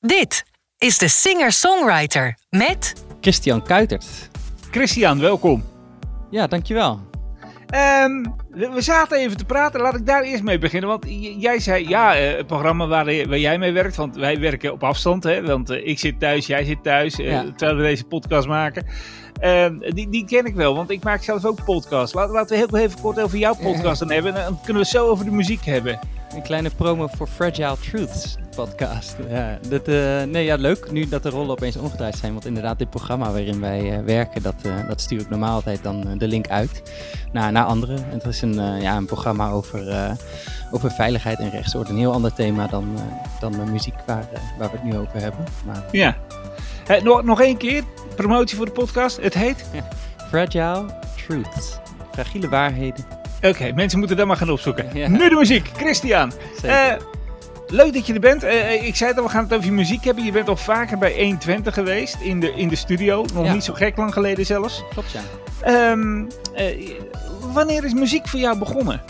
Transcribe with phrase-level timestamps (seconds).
[0.00, 0.44] Dit
[0.78, 4.06] is de singer-songwriter met Christian Kuitert.
[4.70, 5.64] Christian, welkom.
[6.30, 7.00] Ja, dankjewel.
[7.66, 9.80] Ehm, we, we zaten even te praten.
[9.80, 10.88] Laat ik daar eerst mee beginnen.
[10.88, 11.04] Want
[11.38, 13.96] jij zei, ja, eh, het programma waar, waar jij mee werkt.
[13.96, 15.24] Want wij werken op afstand.
[15.24, 17.18] Hè, want eh, ik zit thuis, jij zit thuis.
[17.18, 17.44] eh, Ja.
[17.56, 18.86] Terwijl we deze podcast maken.
[19.40, 22.14] Ehm, die, die ken ik wel, want ik maak zelf ook podcasts.
[22.14, 24.34] Laten, laten we heel even kort over jouw podcast dan hebben.
[24.34, 25.98] En dan kunnen we het zo over de muziek hebben.
[26.38, 29.16] Een kleine promo voor Fragile Truths podcast.
[29.28, 32.32] Ja, dat, eh, nee, ja, leuk nu dat de rollen opeens omgedraaid zijn.
[32.32, 35.82] Want inderdaad, dit programma waarin wij eh, werken, dat, eh, dat stuur ik normaal altijd
[35.82, 36.82] dan de link uit
[37.32, 38.04] naar, naar anderen.
[38.08, 40.10] Het is een, eh, ja, een programma over, eh,
[40.70, 41.90] over veiligheid en rechtsorde.
[41.90, 45.20] Een heel ander thema dan, eh, dan de muziek waar, waar we het nu over
[45.20, 45.44] hebben.
[45.66, 46.16] Maar Ja.
[46.86, 47.84] Eh, nog, nog één keer,
[48.16, 49.20] promotie voor de podcast.
[49.20, 49.64] Het heet...
[50.28, 50.84] Fragile
[51.16, 51.78] Truths.
[52.12, 53.17] Fragiele waarheden.
[53.42, 54.86] Oké, mensen moeten dat maar gaan opzoeken.
[54.92, 55.08] Ja.
[55.08, 55.70] Nu de muziek.
[55.76, 56.32] Christian.
[56.62, 56.92] Eh,
[57.66, 58.42] leuk dat je er bent.
[58.42, 60.24] Eh, ik zei dat we gaan het over je muziek hebben.
[60.24, 63.24] Je bent al vaker bij 120 geweest in de, in de studio.
[63.34, 63.52] Nog Ja.
[63.52, 64.82] niet zo gek lang geleden zelfs.
[64.90, 65.20] Klopt ja.
[65.60, 66.90] Ehm, eh,
[67.52, 69.02] wanneer is muziek voor jou begonnen?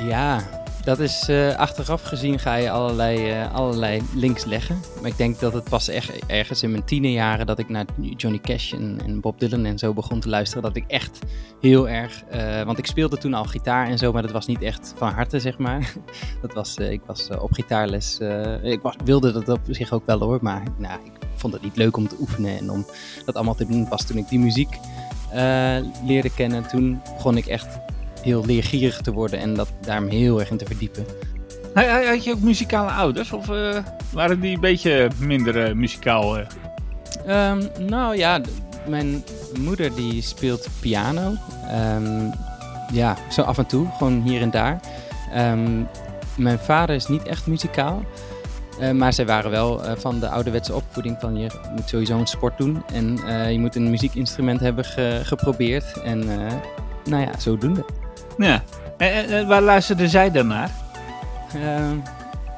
[0.00, 0.40] Ja,
[0.84, 4.80] dat is eh, achteraf gezien ga je allerlei, eh, allerlei links leggen.
[5.00, 7.84] Maar ik denk dat het pas echt ergens in mijn tienerjaren dat ik naar
[8.16, 10.62] Johnny Cash en, Bob Dylan en zo begon te luisteren.
[10.62, 11.18] Dat ik echt
[11.60, 14.62] heel erg, eh, want ik speelde toen al gitaar en zo, maar dat was niet
[14.62, 15.92] echt van harte zeg maar.
[16.42, 18.18] Dat was, ik was op gitaarles,
[18.62, 21.76] ik was, wilde dat op zich ook wel hoor, maar nou, ik vond het niet
[21.76, 22.86] leuk om te oefenen en om
[23.24, 23.88] dat allemaal te doen.
[23.88, 24.78] Pas toen ik die muziek
[26.04, 27.78] leerde kennen, toen begon ik echt
[28.22, 31.04] heel leergierig te worden en dat, daar me heel erg in te verdiepen.
[31.74, 33.32] Had- je ook muzikale ouders?
[33.32, 33.76] Of eh,
[34.12, 36.38] waren die een beetje minder eh, muzikaal?
[36.38, 36.46] eh?
[37.26, 38.40] Ehm, nou ja,
[38.88, 39.24] mijn
[39.58, 41.32] moeder die speelt piano.
[41.68, 42.26] Ehm,
[42.92, 44.80] ja, zo af en toe, gewoon hier en daar.
[45.32, 45.82] Ehm,
[46.36, 48.02] mijn vader is niet echt muzikaal.
[48.94, 52.82] Maar zij waren wel van de ouderwetse opvoeding van je moet sowieso een sport doen.
[52.92, 53.16] En
[53.52, 56.00] je moet een muziekinstrument hebben ge- geprobeerd.
[56.02, 56.18] En
[57.04, 57.84] nou ja, zodoende.
[58.38, 58.62] Ja.
[58.98, 60.70] En, en- en waar luisterde zij dan naar?
[61.54, 61.96] Ehm,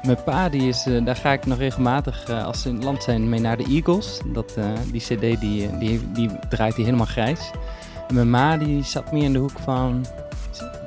[0.05, 2.83] mijn pa, die is, eh, daar ga ik nog regelmatig eh, als ze in het
[2.83, 4.19] land zijn mee naar de Eagles.
[4.25, 7.51] Dat, eh, die cd die, eh, die, die draait hij helemaal grijs.
[8.07, 10.05] En mijn ma die zat meer in de hoek van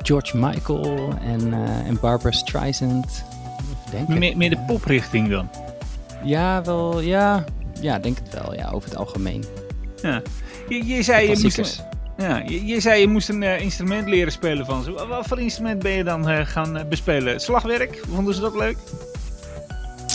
[0.03, 3.25] George Michael en, eh, en Barbara Streisand.
[3.91, 4.19] Denken.
[4.19, 5.49] Meer, meer de poprichting dan?
[6.25, 7.45] Ja, wel, ja.
[7.81, 9.45] Ja, denk het wel, ja, over het algemeen.
[10.03, 10.23] Ja.
[10.69, 11.85] Je, je, zei, je, moest,
[12.19, 14.93] ja, je, je zei je moest een eh, instrument leren spelen van ze.
[14.93, 17.41] Wat, voor instrument ben je dan eh, gaan eh, bespelen?
[17.41, 18.03] Slagwerk?
[18.09, 18.77] Vonden ze dat leuk?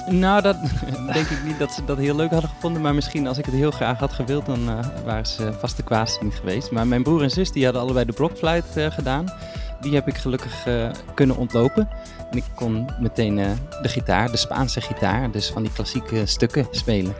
[0.10, 0.58] Nou, dat
[1.14, 2.82] denk ik niet dat ze dat heel leuk hadden gevonden.
[2.82, 4.66] Maar misschien als ik het heel graag had gewild, dan
[5.06, 6.72] waren ze vast de kwaas niet geweest.
[6.72, 9.34] Maar mijn broer en zus die hadden allebei de blokfluit gedaan.
[9.82, 10.68] Die heb ik gelukkig
[11.14, 11.90] kunnen ontlopen.
[12.32, 13.36] En ik kon meteen
[13.82, 17.16] de gitaar, de Spaanse gitaar, dus van die klassieke stukken spelen.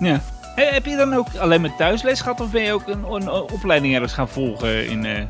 [0.00, 0.20] Ja.
[0.60, 3.22] He- heb je dan ook alleen maar thuisles gehad of ben je ook een, een,
[3.22, 5.04] een opleiding ergens gaan volgen in...
[5.04, 5.22] eh,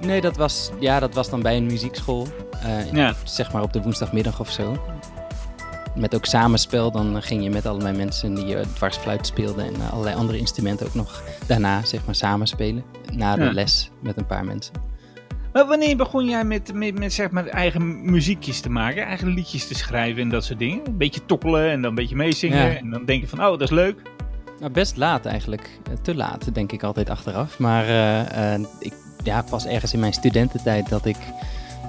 [0.00, 2.26] Nee, dat was, ja, dat was dan bij een muziekschool.
[2.62, 3.14] eh, Ja.
[3.24, 4.84] Zeg maar op de woensdagmiddag of zo.
[5.96, 10.16] Met ook samenspel, dan ging je met allerlei mensen die eh, dwarsfluit speelden en allerlei
[10.16, 12.84] andere instrumenten ook nog daarna zeg maar samenspelen.
[13.12, 13.52] Na de Ja.
[13.52, 14.74] les met een paar mensen.
[15.52, 19.06] Maar wanneer begon jij met, met, met zeg maar eigen muziekjes te maken?
[19.06, 20.80] Eigen liedjes te schrijven en dat soort dingen?
[20.86, 22.70] Een beetje tokkelen en dan een beetje meezingen.
[22.70, 22.76] Ja.
[22.76, 24.02] En dan denk je van, oh, dat is leuk.
[24.60, 25.78] Nou, best laat eigenlijk.
[25.90, 27.58] Eh, Te laat, denk ik altijd achteraf.
[27.58, 28.92] Maar eh, eh, ik,
[29.22, 31.16] ja, pas ergens in mijn studententijd dat ik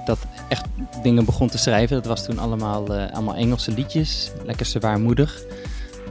[0.04, 0.18] dat
[0.48, 0.64] echt
[1.02, 1.96] dingen begon te schrijven.
[1.96, 4.30] Dat was toen allemaal, allemaal Engelse liedjes.
[4.44, 5.42] Lekker zwaarmoedig.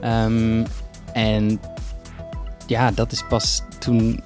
[0.00, 0.64] Ehm,
[1.12, 1.60] en
[2.66, 4.22] ja, dat is pas toen...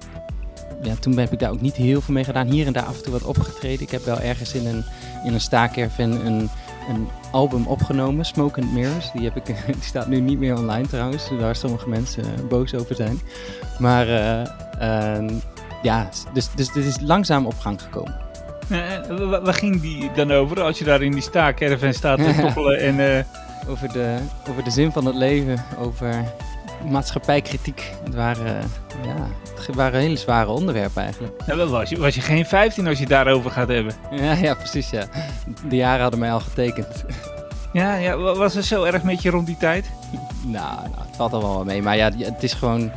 [0.83, 2.47] Ja, toen heb ik daar ook niet heel veel mee gedaan.
[2.47, 3.83] Hier en daar af en toe wat opgetreden.
[3.83, 4.85] Ik heb wel ergens in een,
[5.25, 6.51] in een staakerven een,
[6.89, 9.13] een album opgenomen, Smoke and Mirrors.
[9.13, 12.75] Die, heb ik, die staat nu niet meer online trouwens, waar sommige mensen eh, boos
[12.75, 13.21] over zijn.
[13.79, 14.47] Maar eh,
[14.79, 15.31] ehm,
[15.83, 18.17] ja, dus, dus dit is langzaam op gang gekomen.
[19.09, 22.79] Wa- waar ging die dan over als je daar in die staakerven staat te tokkelen
[22.81, 23.27] en...
[23.69, 24.19] Over de,
[24.49, 26.25] over de zin van het leven, over
[26.89, 27.91] maatschappijkritiek.
[28.05, 28.65] Het waren, eh,
[29.05, 29.27] ja,
[29.67, 31.33] het waren hele zware onderwerpen eigenlijk.
[31.47, 33.95] wel was, je, was je geen 15 als je het daarover gaat hebben?
[34.11, 35.05] Ja, ja, precies ja.
[35.69, 37.05] De jaren hadden mij al getekend.
[37.73, 39.91] Ja, ja, wa- was het zo erg met je rond die tijd?
[40.45, 41.83] Nou, nou, het valt wel wel mee.
[41.83, 42.93] Maar ja, het is gewoon.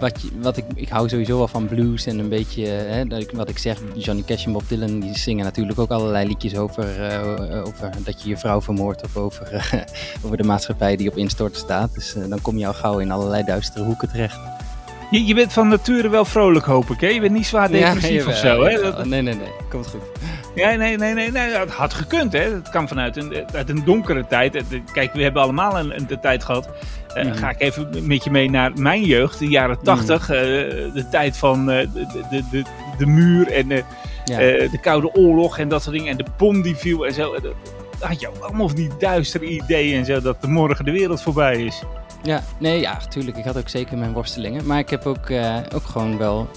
[0.00, 3.58] Wat, wat ik, ik hou sowieso wel van blues en een beetje, hè, wat ik
[3.58, 7.90] zeg, Johnny Cash en Bob Dylan, die zingen natuurlijk ook allerlei liedjes over, eh, over
[8.04, 9.70] dat je je vrouw vermoordt of over,
[10.24, 11.94] over de maatschappij die op instorten staat.
[11.94, 14.38] Dus eh, dan kom je al gauw in allerlei duistere hoeken terecht.
[15.12, 17.06] Je, je bent van nature wel vrolijk, hoop ik, hè?
[17.08, 18.82] Je bent niet zwaar depressief of jawel, zo, hè?
[18.92, 20.00] Dat- Nee, nee, nee, komt goed.
[20.54, 22.38] Ja, nee, nee, nee, nee, het had gekund, hè.
[22.54, 24.62] Het kan vanuit een, uit een donkere tijd.
[24.92, 26.68] Kijk, we hebben allemaal een, een tijd gehad.
[27.16, 30.28] Uh, Ga ik even met je mee naar mijn jeugd, de jaren tachtig.
[30.28, 30.34] Mm.
[30.94, 31.88] de tijd van de,
[32.30, 32.62] de, de,
[32.98, 36.10] de muur en de Koude Oorlog en dat soort dingen.
[36.10, 37.34] En de bom die viel en zo.
[38.00, 41.22] had je ook allemaal van die duistere ideeën en zo, dat de morgen de wereld
[41.22, 41.82] voorbij is.
[42.22, 43.36] Ja, nee, ja, natuurlijk.
[43.36, 44.66] Ik had ook zeker mijn worstelingen.
[44.66, 45.30] Maar ik heb ook,
[45.74, 46.48] ook gewoon wel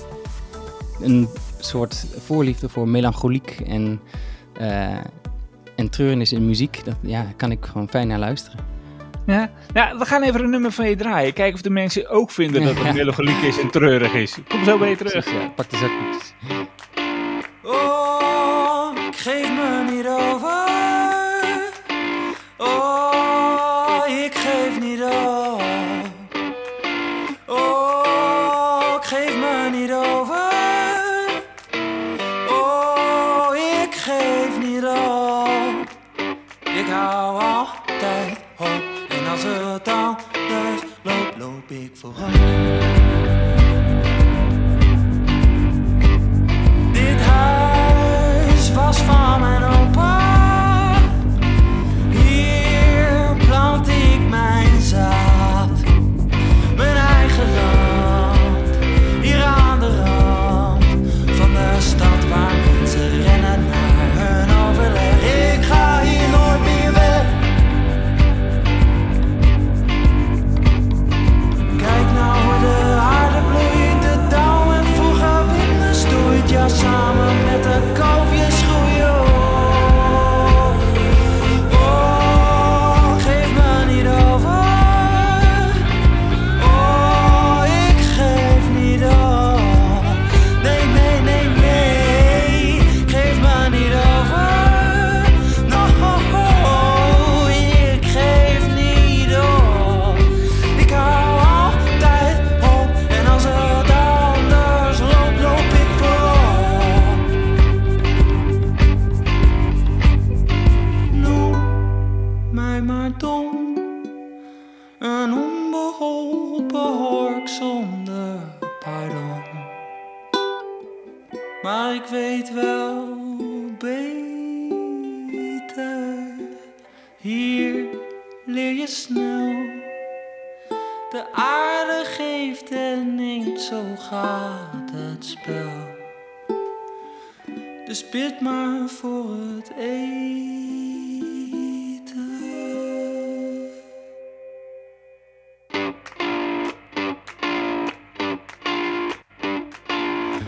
[1.02, 1.28] een
[1.60, 4.02] soort voorliefde voor melancholiek en,
[4.62, 4.98] uh,
[5.76, 6.86] en treurnis in muziek.
[6.86, 8.60] Dat ja, kan ik gewoon fijn naar luisteren.
[9.26, 11.34] Ja, nou, we gaan even een nummer van je draaien.
[11.34, 14.38] Kijken of de mensen ook vinden dat het melancholiek is en treurig is.
[14.48, 15.32] Kom zo bij je terug.
[15.32, 16.34] ja, pak de zakjes.
[17.64, 20.35] Oh, ik geef me niet over.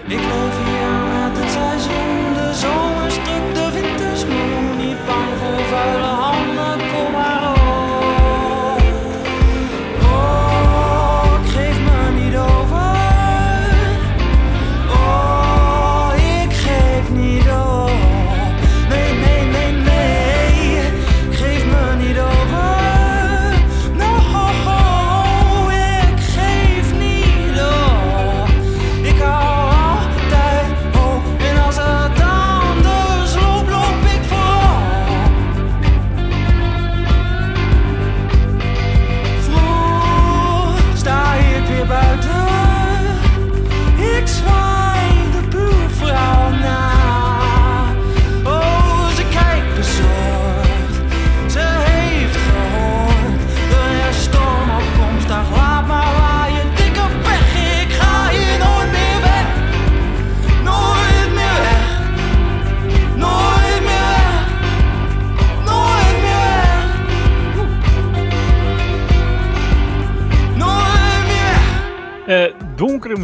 [0.09, 0.46] Ik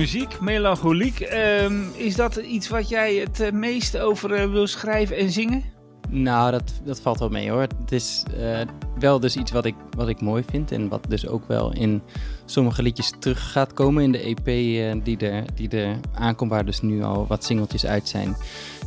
[0.04, 1.20] muziek, melancholiek.
[1.20, 5.64] ehm, is dat iets wat jij het eh, meest over eh, wil schrijven en zingen?
[6.10, 7.62] Nou, dat, dat valt wel mee hoor.
[7.62, 8.60] Het is eh,
[9.00, 10.72] wel dus iets wat ik, wat ik mooi vind.
[10.72, 12.02] En wat dus ook wel in
[12.46, 14.46] sommige liedjes terug gaat komen in de EP
[15.04, 16.52] die, er, die er aankomt.
[16.52, 18.36] Waar dus nu al wat singeltjes uit zijn.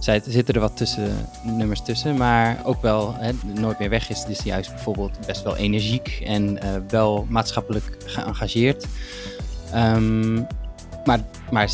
[0.01, 2.17] Zij, zitten er wat tussen, nummers tussen.
[2.17, 6.23] Maar ook wel, hè, Nooit meer weg is dus juist bijvoorbeeld best wel energiek.
[6.25, 6.59] En
[6.89, 8.87] wel maatschappelijk geëngageerd.
[9.73, 10.39] Ehm,
[11.07, 11.19] maar,
[11.51, 11.69] maar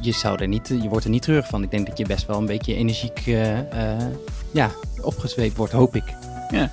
[0.00, 1.62] je, zou er niet, je wordt er niet terug van.
[1.62, 3.58] Ik denk dat je best wel een beetje energiek eh,
[4.52, 4.70] ja,
[5.02, 6.04] opgezweept wordt, hoop ik.
[6.50, 6.70] Ja.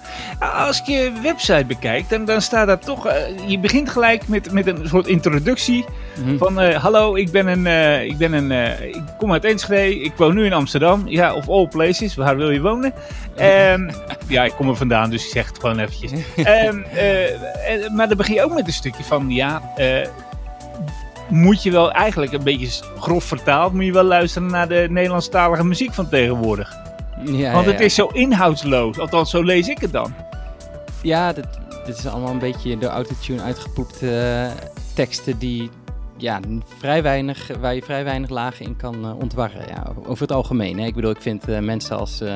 [0.65, 3.07] Als ik je website bekijk, dan, dan staat daar toch.
[3.07, 5.85] eh, je begint gelijk met, met een soort introductie.
[6.23, 6.37] Mhm.
[6.37, 7.65] Van hallo, ik ben een.
[8.05, 8.51] ik, ben een
[8.87, 9.99] ik kom uit Enschede.
[9.99, 11.03] Ik woon nu in Amsterdam.
[11.07, 12.15] Ja, of all places.
[12.15, 12.93] Waar wil je wonen?
[13.35, 13.89] Ehm,
[14.27, 16.11] ja, ik kom er vandaan, dus ik zeg het gewoon eventjes.
[17.59, 19.29] Eh, maar dan begin je ook met een stukje van.
[19.29, 19.61] Ja,
[21.29, 23.73] moet je wel eigenlijk een beetje grof vertaald.
[23.73, 26.77] Moet je wel luisteren naar de Nederlandstalige muziek van tegenwoordig.
[27.25, 27.85] Ja, Want het ja.
[27.85, 28.99] is zo inhoudsloos.
[28.99, 30.13] Althans, zo lees ik het dan.
[31.01, 31.47] Ja, dit,
[31.85, 35.69] dit is allemaal een beetje door autotune uitgepoepte eh, teksten die
[36.17, 36.39] ja,
[36.77, 39.67] vrij weinig, waar je vrij weinig lagen in kan eh, ontwarren.
[39.67, 40.79] Ja, over het algemeen.
[40.79, 40.85] Hè.
[40.85, 42.35] Ik bedoel, ik vind eh, mensen als, eh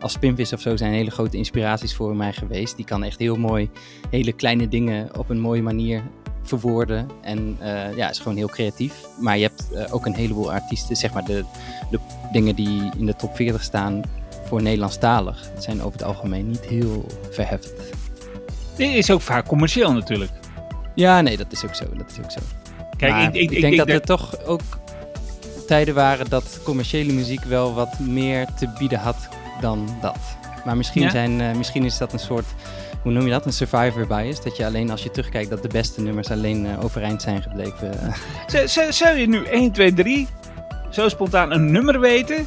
[0.00, 2.76] als Spinvis of zo zijn hele grote inspiraties voor mij geweest.
[2.76, 3.70] Die kan echt heel mooi
[4.10, 6.02] hele kleine dingen op een mooie manier
[6.44, 7.10] verwoorden.
[7.22, 8.94] En eh, ja, is gewoon heel creatief.
[9.20, 11.44] Maar je hebt eh, ook een heleboel artiesten, zeg maar de,
[11.90, 11.98] de
[12.32, 14.02] dingen die in de top 40 staan
[14.44, 15.50] voor Nederlandstalig.
[15.54, 17.80] Dat zijn over het algemeen niet heel verheffend.
[18.76, 20.30] Dit is ook vaak commercieel natuurlijk.
[20.94, 21.84] Ja, nee, dat is ook zo.
[21.96, 22.40] Dat is ook zo.
[22.96, 24.60] Kijk, ik, ik, ik, denk ik dat er toch ook
[25.66, 29.28] tijden waren dat commerciële muziek wel wat meer te bieden had
[29.60, 30.18] dan dat.
[30.64, 31.10] Maar misschien, Ja?
[31.10, 32.46] zijn, eh, misschien is dat een soort,
[33.04, 34.42] hoe noem je dat, een survivor bias.
[34.42, 37.90] Dat je alleen als je terugkijkt dat de beste nummers alleen eh, overeind zijn gebleven.
[38.66, 40.28] Zou- zou- je nu 1, 2, 3
[40.90, 42.46] zo spontaan een nummer weten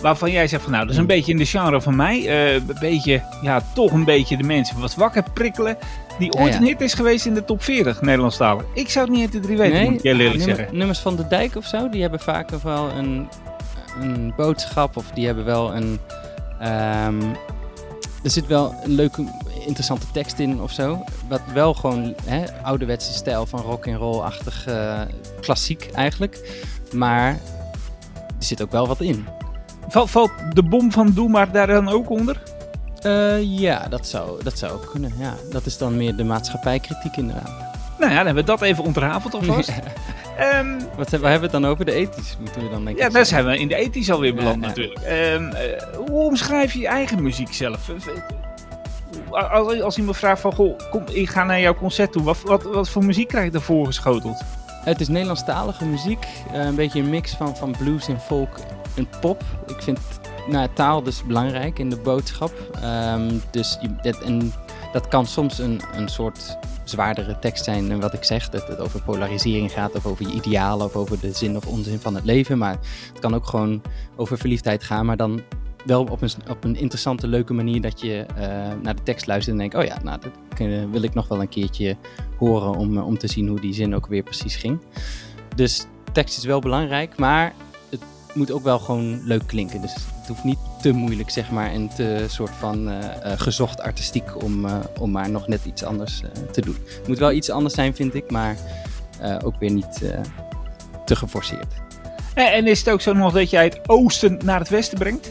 [0.00, 1.14] waarvan jij zegt van nou, dat is een Hmm.
[1.16, 2.26] beetje in de genre van mij.
[2.28, 5.76] eh, een beetje, ja, toch een beetje de mensen wat wakker prikkelen.
[6.18, 6.58] Die ooit ja.
[6.58, 8.64] een hit is geweest in de top 40 Nederlandstalig.
[8.74, 10.76] Ik zou het niet 1, 2, 3 weten, moet ik heel eerlijk nummer- zeggen.
[10.76, 13.28] nummers van de dijk of zo, die hebben vaak wel een,
[14.00, 15.98] een boodschap of die hebben wel een.
[16.60, 17.20] ehm,
[18.24, 19.24] er zit wel een leuke,
[19.66, 21.04] interessante tekst in of zo.
[21.28, 25.00] Wat wel gewoon hè, ouderwetse stijl van rock and roll-achtig eh,
[25.40, 26.62] klassiek eigenlijk.
[26.92, 29.26] Maar er zit ook wel wat in.
[29.88, 32.42] Val- Valt de bom van Doe maar daar dan ook onder?
[33.00, 35.12] Eh, ja, dat zou, dat zou ook kunnen.
[35.18, 35.34] Ja.
[35.50, 37.50] Dat is dan meer de maatschappijkritiek inderdaad.
[37.98, 39.70] Nou ja, dan hebben we dat even ontrafeld alvast.
[40.38, 41.84] Ehm, Wat, waar hebben we het dan over?
[41.84, 44.34] De ethisch moeten we dan denk ik ja, daar zijn we in de ethisch alweer
[44.34, 44.66] beland ja.
[44.66, 44.98] natuurlijk.
[45.00, 47.90] Ehm, eh, hoe omschrijf je je eigen muziek zelf?
[49.30, 52.22] Als, als iemand vraagt van, goh, kom, ik ga naar jouw concert toe.
[52.22, 54.42] Wat, wat, wat voor muziek krijg ik daarvoor geschoteld?
[54.84, 56.26] Het is Nederlandstalige muziek.
[56.52, 58.48] eh, een beetje een mix van, van blues en folk
[58.94, 59.42] en pop.
[59.66, 59.98] Ik vind
[60.48, 62.52] nou, taal dus belangrijk in de boodschap.
[62.82, 64.52] Ehm, dus je, dat, en
[64.92, 68.48] dat kan soms een, een soort zwaardere tekst zijn dan wat ik zeg.
[68.48, 71.98] Dat het over polarisering gaat of over je idealen of over de zin of onzin
[72.00, 72.58] van het leven.
[72.58, 72.76] Maar
[73.12, 73.82] het kan ook gewoon
[74.16, 75.06] over verliefdheid gaan.
[75.06, 75.42] Maar dan
[75.84, 78.44] wel op een, op een interessante, leuke manier dat je eh,
[78.82, 79.74] naar de tekst luistert en denkt...
[79.74, 80.32] oh ja, nou, dat
[80.90, 81.96] wil ik nog wel een keertje
[82.38, 84.80] horen om, eh, om te zien hoe die zin ook weer precies ging.
[85.56, 87.52] Dus tekst is wel belangrijk, maar
[87.90, 88.00] het
[88.34, 89.80] moet ook wel gewoon leuk klinken.
[89.80, 94.42] Dus het hoeft niet te moeilijk, zeg maar, en te soort van eh, gezocht artistiek
[94.42, 94.66] om,
[95.00, 96.22] om maar nog net iets anders
[96.52, 96.76] te doen.
[96.84, 98.56] Het moet wel iets anders zijn, vind ik, maar
[99.44, 100.02] ook weer niet
[101.04, 101.74] te geforceerd.
[102.34, 105.30] En is het ook zo nog dat jij het oosten naar het westen brengt?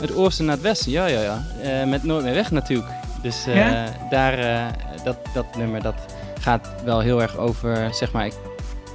[0.00, 1.42] Het oosten naar het westen, ja, ja, ja.
[1.62, 2.88] Eh, met Nooit meer weg natuurlijk.
[3.22, 3.86] Dus eh, Ja?
[4.10, 4.66] daar, eh,
[5.04, 5.94] dat, dat nummer, dat
[6.40, 8.34] gaat wel heel erg over, zeg maar, ik,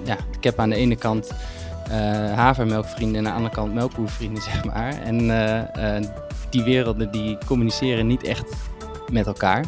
[0.04, 1.32] ja, ik heb aan de ene kant
[2.36, 5.02] havermelkvrienden en aan de andere kant melkboervrienden, zeg maar.
[5.02, 5.18] En
[6.50, 8.46] die werelden die communiceren niet echt
[9.12, 9.66] met elkaar.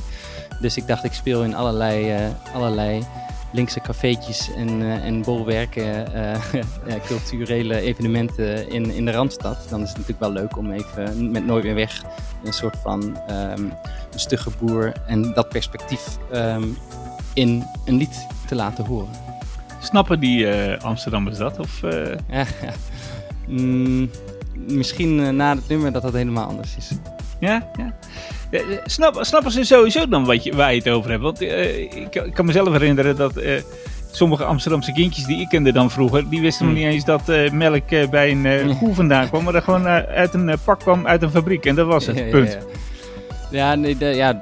[0.61, 2.15] Dus ik dacht, ik speel in allerlei,
[2.53, 3.03] allerlei
[3.57, 6.41] linkse cafeetjes en, eh, en bolwerken, eh,
[7.07, 9.67] culturele evenementen in, in de Randstad.
[9.69, 12.03] Dan is het natuurlijk wel leuk om even met Nooit meer weg
[12.43, 13.63] een soort van ehm,
[14.11, 16.67] een stugge boer en dat perspectief ehm,
[17.33, 19.09] in een lied te laten horen.
[19.81, 21.59] Snappen die eh, Amsterdammers dat?
[21.59, 22.17] Of, Ja,
[22.65, 22.73] ja.
[23.47, 24.09] Mm,
[24.53, 26.91] misschien na het nummer dat dat helemaal anders is.
[27.39, 27.69] ja?
[27.77, 27.93] ja?
[28.49, 31.21] Eh, Snap, snappen ze sowieso dan wat je, waar je het over hebt?
[31.23, 33.61] Want eh, ik, ik kan mezelf herinneren dat eh,
[34.11, 36.83] sommige Amsterdamse kindjes die ik kende dan vroeger, die wisten nog Hmm.
[36.83, 38.75] niet eens dat melk bij een Ja.
[38.79, 41.65] koe vandaan kwam, maar dat gewoon uit een pak kwam uit een fabriek.
[41.65, 42.57] En dat was het, Ja, ja, punt.
[43.51, 44.37] Ja, ja, nee, de- ja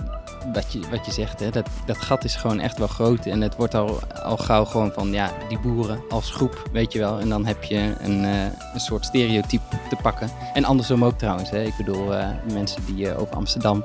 [0.53, 3.25] wat, je, wat je zegt, hè, dat, dat gat is gewoon echt wel groot.
[3.25, 6.99] En het wordt al, al gauw gewoon van ja, die boeren als groep, weet je
[6.99, 7.19] wel.
[7.19, 10.29] En dan heb je een, eh, een soort stereotype te pakken.
[10.53, 11.49] En andersom ook trouwens.
[11.49, 11.63] Hè.
[11.63, 13.83] Ik bedoel, eh, mensen die eh, over Amsterdam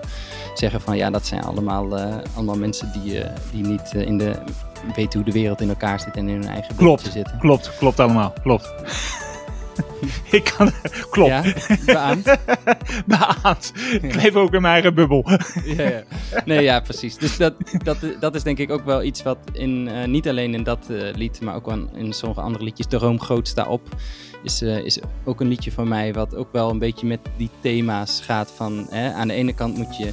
[0.54, 1.98] zeggen van ja, dat zijn allemaal,
[2.34, 4.34] allemaal mensen die, die niet in de,
[4.94, 7.08] weten hoe de wereld in elkaar zit en in hun eigen Klopt.
[7.12, 7.38] zitten.
[7.38, 8.74] Klopt, klopt allemaal, klopt.
[10.30, 10.70] ik kan,
[11.10, 11.42] klopt, Ja,
[11.86, 12.24] beaamd.
[13.06, 13.72] beaamd.
[14.00, 15.24] Ik leef ook in mijn eigen bubbel.
[15.76, 16.02] ja, ja.
[16.44, 17.16] Nee, ja, precies.
[17.16, 20.54] Dus dat, dat, dat is denk ik ook wel iets wat in, eh, niet alleen
[20.54, 23.66] in dat eh, lied, maar ook wel in sommige andere liedjes, De Room Groot sta
[23.66, 23.82] op,
[24.42, 27.50] is, eh, is ook een liedje van mij wat ook wel een beetje met die
[27.60, 30.10] thema's gaat van, hè, aan de ene kant moet je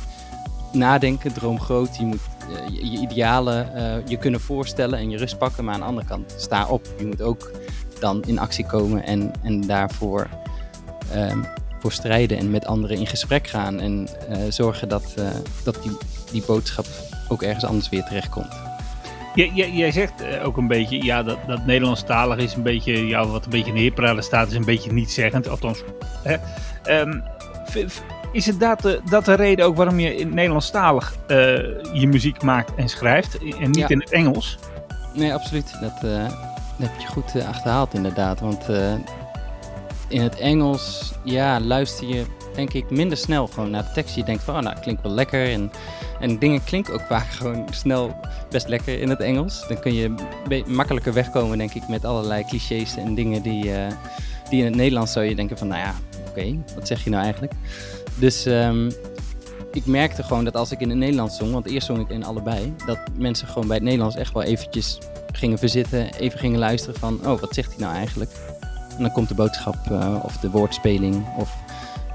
[0.72, 1.98] nadenken, droom groot.
[1.98, 2.20] Je moet
[2.72, 3.72] je, je idealen
[4.08, 5.64] je kunnen voorstellen en je rust pakken.
[5.66, 6.88] Maar aan de andere kant, sta op.
[6.98, 7.52] Je moet ook
[8.00, 10.28] dan in actie komen en, en daarvoor
[11.12, 11.40] ehm,
[11.80, 13.80] voor strijden en met anderen in gesprek gaan.
[13.80, 15.26] En eh, zorgen dat, eh,
[15.64, 15.98] dat die,
[16.32, 16.86] die boodschap
[17.28, 18.56] ook ergens anders weer terechtkomt.
[19.36, 23.08] Jij, jij, jij zegt eh, ook een beetje, ja, dat, dat Nederlandstalig is een beetje,
[23.08, 25.50] ja, wat een beetje in de staat, is een beetje niet-zeggend.
[25.50, 25.84] Althans,
[26.24, 26.36] hè.
[26.84, 27.20] Ehm,
[28.32, 31.16] is het dat de, dat de reden ook waarom je in Nederlandstalig
[31.94, 33.88] je muziek maakt en schrijft en niet Ja.
[33.88, 34.58] in het Engels?
[35.14, 35.78] Nee, absoluut.
[35.82, 36.10] Dat,
[36.78, 38.40] dat heb je goed eh, achterhaald inderdaad.
[38.40, 38.94] Want eh,
[40.08, 44.16] in het Engels, ja, luister je denk ik minder snel gewoon naar de tekst.
[44.16, 45.52] Je denkt van, oh, nou, klinkt wel lekker.
[45.52, 45.72] En,
[46.20, 48.20] en dingen klinken ook vaak gewoon snel
[48.50, 49.68] best lekker in het Engels.
[49.68, 50.14] Dan kun je
[50.66, 53.92] makkelijker wegkomen, denk ik, met allerlei clichés en dingen die, eh,
[54.50, 55.96] die in het Nederlands zou je denken van, nou ja,
[56.30, 57.54] oké, wat zeg je nou eigenlijk?
[58.16, 58.90] Dus ehm,
[59.72, 62.24] ik merkte gewoon dat als ik in het Nederlands zong, want eerst zong ik in
[62.24, 64.98] allebei, dat mensen gewoon bij het Nederlands echt wel eventjes
[65.38, 68.32] gingen verzitten, even gingen luisteren van, oh, wat zegt hij nou eigenlijk?
[68.98, 71.56] En dan komt de boodschap eh, of de woordspeling of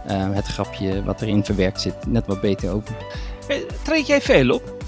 [0.06, 2.94] eh, het grapje wat erin verwerkt zit net wat beter open.
[3.48, 4.80] Eh, Treed jij veel op?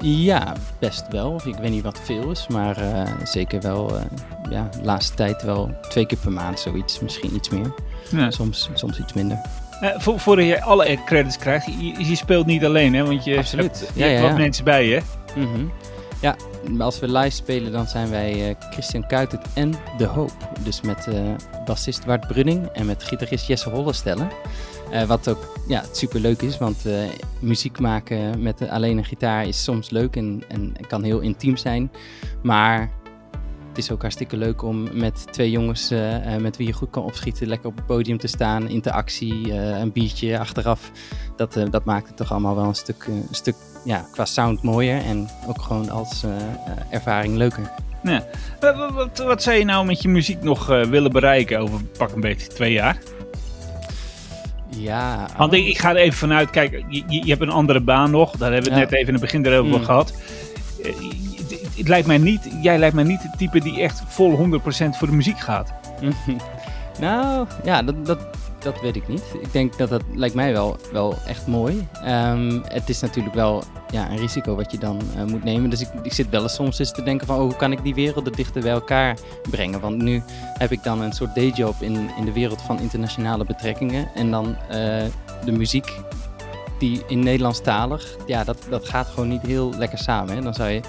[0.00, 1.40] Ja, best wel.
[1.44, 2.76] Ik weet niet wat veel is, maar
[3.24, 3.92] zeker wel,
[4.50, 7.00] ja, de laatste tijd wel twee keer per maand zoiets.
[7.00, 7.74] Misschien iets meer,
[8.10, 8.30] Ja.
[8.30, 9.38] soms, soms iets minder.
[9.96, 13.04] Voor, voordat je alle credits krijgt, je, je speelt niet alleen, hè?
[13.04, 13.64] Want je Absoluut.
[13.80, 15.00] hebt, je Ja, hebt ja, wat mensen bij je.
[15.36, 15.64] Mhm.
[16.26, 16.36] Ja,
[16.78, 20.50] als we live spelen, dan zijn wij eh, Christian Kuitert en De Hoop.
[20.64, 21.14] Dus met eh
[21.64, 24.28] bassist Wart Brunning en met gitarist Jesse Hollestellen.
[24.90, 26.76] Eh wat ook ja, super leuk is, want
[27.40, 31.90] muziek maken met alleen een gitaar is soms leuk en, en kan heel intiem zijn.
[32.42, 32.90] Maar
[33.76, 36.90] het is ook hartstikke leuk om met twee jongens eh, eh, met wie je goed
[36.90, 40.90] kan opschieten, lekker op het podium te staan, interactie, eh, een biertje achteraf.
[41.36, 43.54] Dat, dat maakt het toch allemaal wel een stuk, een stuk
[43.84, 46.24] ja, qua sound mooier en ook gewoon als
[46.90, 47.70] ervaring leuker.
[48.02, 48.24] Ja.
[48.94, 52.46] Wat, wat, zou je nou met je muziek nog willen bereiken over pak een beetje
[52.46, 52.98] twee jaar?
[54.76, 57.80] Ja, Want ik, ik ga er even vanuit, kijk, je, je je hebt een andere
[57.80, 58.90] baan nog, daar hebben we het Ja.
[58.90, 59.84] net even in het begin erover Mm.
[59.84, 60.12] gehad.
[61.76, 64.96] Het- het lijkt mij niet, jij lijkt mij niet het type die echt vol 100%
[64.96, 65.72] voor de muziek gaat.
[67.00, 68.18] nou, ja, dat, dat,
[68.58, 69.22] dat weet ik niet.
[69.42, 71.88] Ik denk dat dat lijkt mij wel, wel echt mooi.
[72.02, 75.70] Ehm, het is natuurlijk wel ja, een risico wat je dan eh, moet nemen.
[75.70, 77.36] Dus ik, ik zit wel eens soms eens te denken van...
[77.36, 79.16] Oh, hoe kan ik die werelden dichter bij elkaar
[79.50, 79.80] brengen?
[79.80, 80.22] Want nu
[80.58, 84.08] heb ik dan een soort dayjob in, in de wereld van internationale betrekkingen.
[84.14, 85.04] En dan eh,
[85.44, 85.92] de muziek
[86.78, 88.16] die in Nederlandstalig...
[88.26, 90.34] Ja, dat, dat gaat gewoon niet heel lekker samen.
[90.34, 90.40] Hè?
[90.42, 90.80] Dan zou je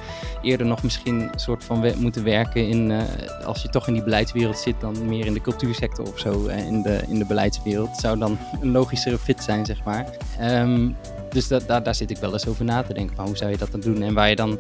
[0.41, 2.91] eerder nog misschien een soort van moeten werken in...
[2.91, 6.47] eh, als je toch in die beleidswereld zit, dan meer in de cultuursector of zo.
[6.47, 7.97] eh, in, de, in de beleidswereld.
[7.97, 10.06] Zou dan een logischere fit zijn, zeg maar.
[10.39, 10.89] Ehm,
[11.30, 13.15] dus daar, daar zit ik wel eens over na te denken.
[13.15, 14.02] Van hoe zou je dat dan doen?
[14.02, 14.58] En waar je dan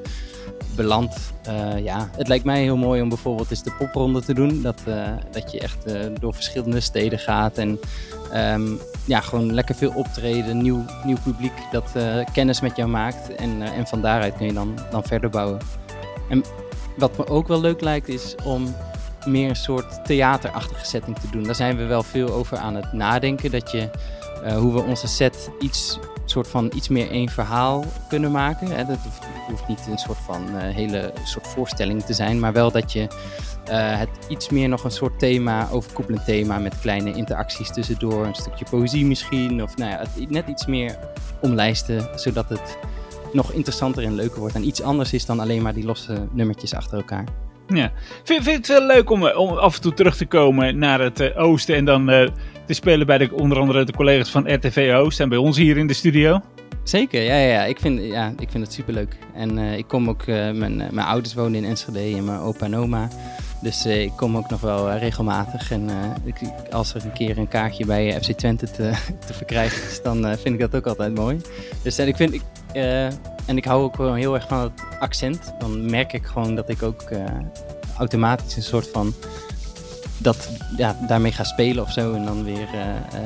[0.75, 1.15] belandt.
[1.43, 4.61] eh, ja, het lijkt mij heel mooi om bijvoorbeeld eens de popronde te doen.
[4.61, 4.81] Dat,
[5.31, 5.77] dat je echt
[6.19, 7.57] door verschillende steden gaat.
[7.57, 7.79] En
[8.31, 8.67] ehm,
[9.07, 10.61] ja, gewoon lekker veel optreden.
[10.61, 13.35] Nieuw, nieuw publiek dat eh, kennis met jou maakt.
[13.35, 15.59] En, eh, en van daaruit kun je dan, dan verder bouwen.
[16.29, 16.43] En
[16.97, 18.75] wat me ook wel leuk lijkt is om
[19.25, 21.43] meer een soort theaterachtige setting te doen.
[21.43, 23.51] Daar zijn we wel veel over aan het nadenken.
[23.51, 23.89] Dat je
[24.43, 25.99] eh, hoe we onze set iets,
[26.43, 28.67] soort van iets meer één verhaal kunnen maken.
[28.67, 28.85] Hè.
[28.85, 28.97] Dat
[29.47, 33.07] hoeft, niet een soort van eh, hele soort voorstelling te zijn, maar wel dat je
[33.65, 38.35] eh, het iets meer nog een soort thema, overkoepelend thema met kleine interacties tussendoor, een
[38.35, 40.99] stukje poëzie misschien, of nou ja, net iets meer
[41.41, 42.77] omlijsten, zodat het
[43.33, 46.73] nog interessanter en leuker wordt en iets anders is dan alleen maar die losse nummertjes
[46.73, 47.46] achter elkaar.
[47.67, 47.91] Ja.
[48.23, 51.19] Vind, vind het wel leuk om, om af en toe terug te komen naar het
[51.19, 52.27] eh, oosten en dan eh,
[52.65, 55.77] te spelen bij de, onder andere de collega's van RTV Oost en bij ons hier
[55.77, 56.41] in de studio?
[56.83, 57.63] Zeker, ja, ja, ja.
[57.63, 59.17] Ik, vind, ja ik vind het superleuk.
[59.33, 62.75] En eh, ik kom ook, mijn, mijn ouders wonen in Enschede en mijn opa en
[62.75, 63.07] oma.
[63.61, 65.71] Dus ik kom ook nog wel regelmatig.
[65.71, 65.89] En
[66.23, 66.35] ik,
[66.71, 68.91] als er een keer een kaartje bij FC Twente te,
[69.27, 71.41] te verkrijgen is, dan vind ik dat ook altijd mooi.
[71.83, 72.41] Dus en ik vind, ik,
[72.77, 73.05] eh,
[73.47, 75.53] en ik hou ook wel heel erg van het accent.
[75.59, 77.19] Dan merk ik gewoon dat ik ook eh,
[77.97, 79.13] automatisch een soort van,
[80.17, 82.13] dat, ja, daarmee ga spelen of zo.
[82.13, 83.21] En dan weer, eh,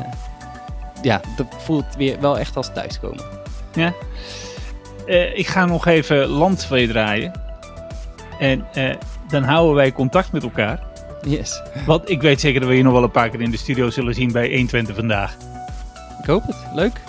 [1.01, 3.23] ja, dat voelt weer wel echt als thuiskomen.
[5.05, 7.31] Eh, ik ga nog even land van je draaien.
[8.39, 8.65] En
[9.29, 10.83] dan houden wij contact met elkaar.
[11.21, 11.61] Yes.
[11.85, 13.89] Want ik weet zeker dat we je nog wel een paar keer in de studio
[13.89, 15.35] zullen zien bij 120 vandaag.
[16.19, 16.57] Ik hoop het.
[16.73, 17.01] Leuk.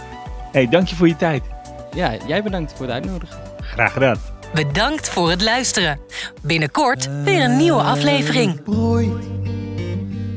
[0.53, 1.52] hey, dank je voor je tijd.
[1.95, 3.37] Ja, jij bedankt voor het uitnodigen.
[3.61, 4.17] Graag gedaan.
[4.55, 5.99] Bedankt voor het luisteren.
[6.43, 8.63] Binnenkort weer een nieuwe aflevering.
[8.63, 9.25] broeit.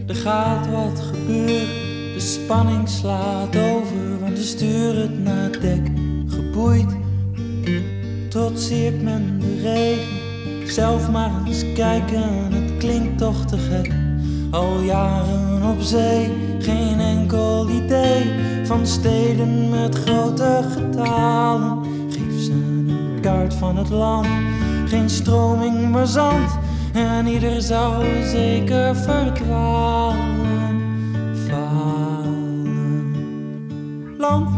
[0.07, 1.67] Er gaat wat gebeuren.
[2.13, 5.91] De spanning slaat over, want we sturen het naar dek.
[6.27, 6.85] Gebroeid.
[7.33, 7.83] geboeid.
[8.29, 10.71] Trotseert men de regen.
[10.71, 13.91] Zelf maar eens kijken, het klinkt toch te gek.
[14.51, 17.74] Al jaren op zee, geen enkel idee
[18.65, 21.79] van steden met grote getalen.
[22.09, 24.27] Geef ze een kaart van het land,
[24.85, 26.57] geen stroming maar zand.
[26.93, 30.17] En ieder zou zeker verdwalen,
[31.47, 33.15] falen.
[34.17, 34.49] Land,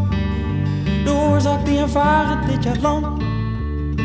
[1.04, 3.22] de oorzaak die ervaren dit jaar land.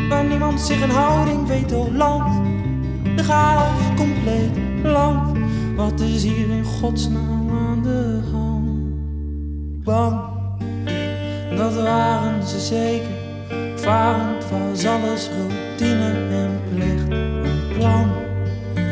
[0.08, 2.42] Waar niemand zich een houding weet, oh land.
[3.16, 5.38] De chaos compleet, land.
[5.76, 7.33] Wat is hier in godsnaam?
[9.84, 10.20] Bang,
[11.56, 13.10] dat waren ze zeker.
[13.76, 17.10] Varend was alles routine en plicht.
[17.10, 18.10] Een plan,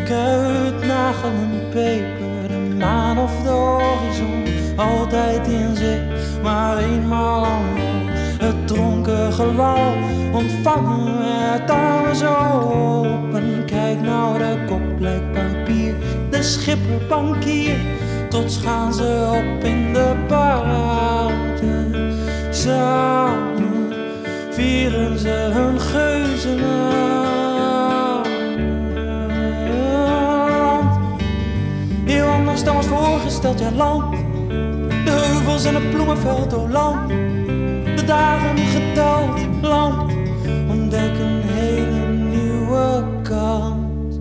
[0.05, 2.48] kruid, nagel en peper.
[2.48, 4.44] De maan of de horizon,
[4.76, 6.42] altijd in zicht.
[6.42, 9.94] Maar eenmaal allemaal het dronken gelal
[10.33, 13.64] ontvangen armen zo open.
[13.66, 15.94] Kijk nou, de kop lijkt papier,
[16.31, 17.76] de schipper bankier.
[18.64, 20.12] Gaan ze op in de
[22.51, 23.92] Samen
[24.51, 27.01] vieren ze hun geuzenland.
[32.05, 34.16] Heel anders dan was voorgesteld, ja land.
[35.05, 37.09] De heuvels en het bloemenveld, oh land
[37.97, 40.12] de dagen geteld, land,
[40.68, 44.21] ontdek een hele nieuwe kant.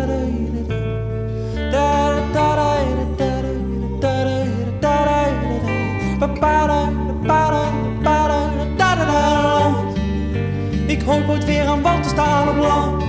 [11.11, 13.03] hoop ooit weer aan wal te staan op land.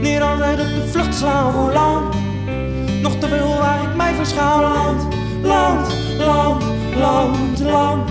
[0.00, 2.14] Niet altijd op de vlucht slaan voor land.
[3.02, 4.60] Nog te veel waar ik mij verschuil.
[4.60, 5.06] Land,
[5.42, 6.64] land, land,
[6.96, 8.10] land, land.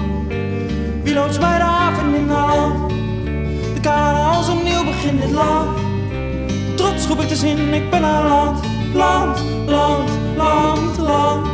[1.04, 2.90] Wie loopt mij de haven in de hand?
[3.74, 5.80] De kade als een nieuw begin dit land.
[6.76, 8.60] Trots roep ik de zin, ik ben aan land.
[8.94, 11.48] Land, land, land, land.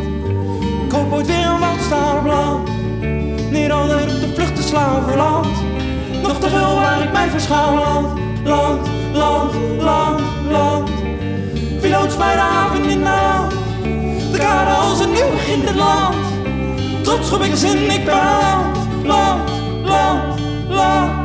[0.85, 2.69] Ik hoop ooit weer aan wal te staan op land.
[3.51, 5.47] Niet altijd op de vlucht te slaan voor land
[6.27, 7.75] nog te veel waar ik mij verschouw.
[7.75, 10.89] Land, land, land, land, land.
[11.81, 13.49] Wie loods mij de haven in naam?
[14.31, 16.15] De kade als een nieuw begin het land.
[17.01, 19.49] Trots op ik zin, ik ben land, land,
[19.83, 21.22] land, land.